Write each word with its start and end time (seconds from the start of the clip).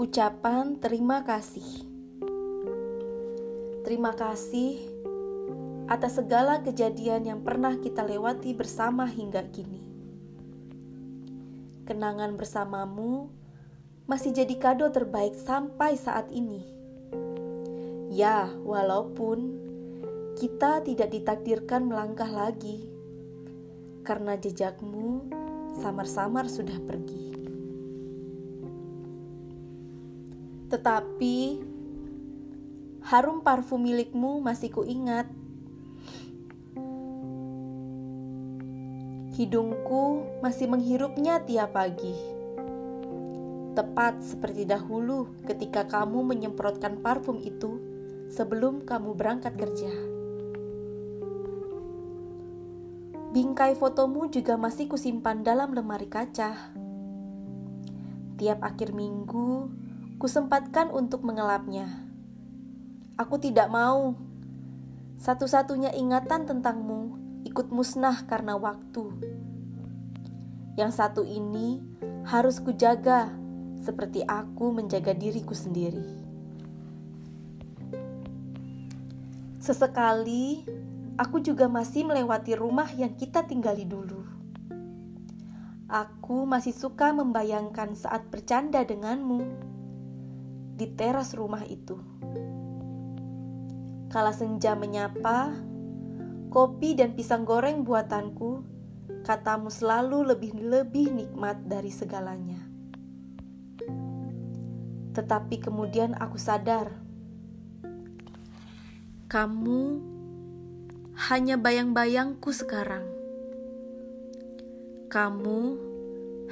Ucapan 0.00 0.80
terima 0.80 1.20
kasih. 1.28 1.84
Terima 3.84 4.16
kasih 4.16 4.80
atas 5.92 6.16
segala 6.16 6.64
kejadian 6.64 7.28
yang 7.28 7.44
pernah 7.44 7.76
kita 7.76 8.08
lewati 8.08 8.56
bersama 8.56 9.04
hingga 9.04 9.44
kini. 9.52 9.84
Kenangan 11.84 12.32
bersamamu 12.40 13.28
masih 14.08 14.32
jadi 14.32 14.56
kado 14.56 14.88
terbaik 14.88 15.36
sampai 15.36 16.00
saat 16.00 16.32
ini. 16.32 16.64
Ya, 18.08 18.48
walaupun 18.64 19.52
kita 20.40 20.80
tidak 20.80 21.12
ditakdirkan 21.12 21.84
melangkah 21.84 22.32
lagi 22.32 22.88
karena 24.08 24.40
jejakmu 24.40 25.28
samar-samar 25.76 26.48
sudah 26.48 26.80
pergi. 26.88 27.29
Tetapi 30.70 31.36
harum 33.10 33.42
parfum 33.42 33.82
milikmu 33.82 34.38
masih 34.38 34.70
kuingat. 34.70 35.26
Hidungku 39.34 40.22
masih 40.38 40.70
menghirupnya 40.70 41.42
tiap 41.42 41.74
pagi. 41.74 42.14
Tepat 43.74 44.22
seperti 44.22 44.62
dahulu 44.62 45.42
ketika 45.42 45.90
kamu 45.90 46.22
menyemprotkan 46.22 47.02
parfum 47.02 47.42
itu 47.42 47.82
sebelum 48.30 48.86
kamu 48.86 49.18
berangkat 49.18 49.58
kerja. 49.58 49.90
Bingkai 53.30 53.78
fotomu 53.78 54.26
juga 54.26 54.58
masih 54.58 54.90
kusimpan 54.90 55.46
dalam 55.46 55.70
lemari 55.70 56.10
kaca. 56.10 56.74
Tiap 58.34 58.58
akhir 58.58 58.90
minggu, 58.90 59.70
kusempatkan 60.20 60.92
untuk 60.92 61.24
mengelapnya. 61.24 61.88
Aku 63.16 63.40
tidak 63.40 63.72
mau. 63.72 64.20
Satu-satunya 65.16 65.96
ingatan 65.96 66.44
tentangmu 66.44 67.16
ikut 67.48 67.72
musnah 67.72 68.28
karena 68.28 68.52
waktu. 68.52 69.16
Yang 70.76 70.92
satu 70.92 71.24
ini 71.24 71.80
harus 72.28 72.60
kujaga 72.60 73.32
seperti 73.80 74.20
aku 74.28 74.76
menjaga 74.76 75.16
diriku 75.16 75.56
sendiri. 75.56 76.04
Sesekali 79.56 80.68
aku 81.16 81.40
juga 81.40 81.64
masih 81.64 82.04
melewati 82.04 82.60
rumah 82.60 82.92
yang 82.92 83.16
kita 83.16 83.48
tinggali 83.48 83.88
dulu. 83.88 84.20
Aku 85.88 86.44
masih 86.44 86.76
suka 86.76 87.08
membayangkan 87.16 87.96
saat 87.96 88.28
bercanda 88.28 88.84
denganmu 88.84 89.69
di 90.80 90.88
teras 90.96 91.36
rumah 91.36 91.60
itu. 91.68 92.00
Kala 94.08 94.32
senja 94.32 94.72
menyapa, 94.72 95.52
kopi 96.48 96.96
dan 96.96 97.12
pisang 97.12 97.44
goreng 97.44 97.84
buatanku, 97.84 98.64
katamu 99.28 99.68
selalu 99.68 100.32
lebih-lebih 100.32 101.12
nikmat 101.12 101.60
dari 101.68 101.92
segalanya. 101.92 102.64
Tetapi 105.12 105.60
kemudian 105.60 106.16
aku 106.16 106.40
sadar, 106.40 106.96
kamu 109.28 110.00
hanya 111.28 111.60
bayang-bayangku 111.60 112.56
sekarang. 112.56 113.04
Kamu 115.12 115.60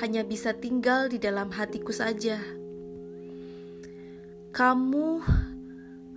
hanya 0.00 0.24
bisa 0.24 0.56
tinggal 0.56 1.12
di 1.12 1.20
dalam 1.20 1.52
hatiku 1.52 1.92
saja 1.92 2.63
kamu 4.54 5.18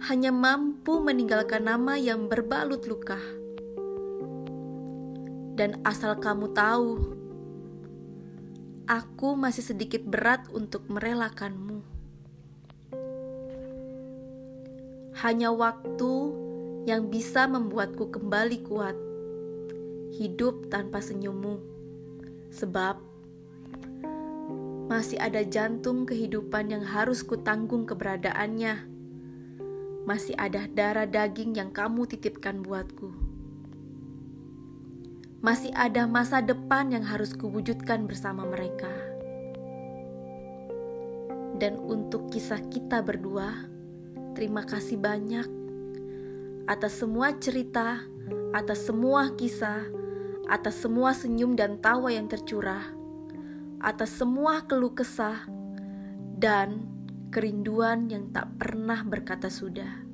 hanya 0.06 0.30
mampu 0.30 1.02
meninggalkan 1.02 1.66
nama 1.66 1.98
yang 1.98 2.30
berbalut 2.30 2.86
luka. 2.86 3.18
Dan 5.58 5.82
asal 5.82 6.22
kamu 6.22 6.54
tahu, 6.54 7.18
aku 8.86 9.34
masih 9.34 9.66
sedikit 9.66 10.06
berat 10.06 10.46
untuk 10.54 10.86
merelakanmu. 10.86 11.82
Hanya 15.18 15.50
waktu 15.50 16.14
yang 16.86 17.10
bisa 17.10 17.50
membuatku 17.50 18.14
kembali 18.14 18.62
kuat, 18.70 18.94
hidup 20.14 20.70
tanpa 20.70 21.02
senyummu, 21.02 21.58
sebab 22.54 23.07
masih 24.88 25.20
ada 25.20 25.44
jantung 25.44 26.08
kehidupan 26.08 26.72
yang 26.72 26.84
harus 26.88 27.20
kutanggung 27.20 27.84
keberadaannya. 27.84 28.88
Masih 30.08 30.32
ada 30.40 30.64
darah 30.72 31.04
daging 31.04 31.60
yang 31.60 31.76
kamu 31.76 32.08
titipkan 32.08 32.64
buatku. 32.64 33.12
Masih 35.44 35.76
ada 35.76 36.08
masa 36.08 36.40
depan 36.40 36.96
yang 36.96 37.04
harus 37.04 37.36
kuwujudkan 37.36 38.08
bersama 38.08 38.48
mereka. 38.48 38.90
Dan 41.60 41.76
untuk 41.84 42.32
kisah 42.32 42.64
kita 42.72 43.04
berdua, 43.04 43.68
terima 44.40 44.64
kasih 44.64 44.96
banyak 44.96 45.52
atas 46.64 47.04
semua 47.04 47.36
cerita, 47.36 48.08
atas 48.56 48.88
semua 48.88 49.36
kisah, 49.36 49.84
atas 50.48 50.80
semua 50.80 51.12
senyum 51.12 51.60
dan 51.60 51.76
tawa 51.84 52.08
yang 52.08 52.32
tercurah 52.32 52.97
atas 53.78 54.18
semua 54.18 54.66
keluh 54.66 54.94
kesah 54.94 55.46
dan 56.38 56.86
kerinduan 57.30 58.10
yang 58.10 58.34
tak 58.34 58.50
pernah 58.58 59.04
berkata 59.06 59.52
sudah. 59.52 60.07